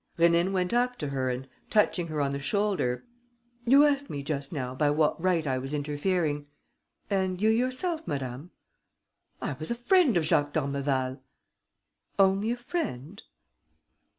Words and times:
Rénine 0.17 0.51
went 0.51 0.73
up 0.73 0.97
to 0.97 1.09
her 1.09 1.29
and, 1.29 1.47
touching 1.69 2.07
her 2.07 2.21
on 2.21 2.31
the 2.31 2.39
shoulder: 2.39 3.05
"You 3.67 3.85
asked 3.85 4.09
me 4.09 4.23
just 4.23 4.51
now 4.51 4.73
by 4.73 4.89
what 4.89 5.21
right 5.21 5.45
I 5.45 5.59
was 5.59 5.75
interfering. 5.75 6.47
And 7.11 7.39
you 7.39 7.49
yourself, 7.51 8.07
madame?" 8.07 8.49
"I 9.43 9.53
was 9.59 9.69
a 9.69 9.75
friend 9.75 10.17
of 10.17 10.23
Jacques 10.25 10.53
d'Ormeval." 10.53 11.21
"Only 12.17 12.49
a 12.49 12.57
friend?" 12.57 13.21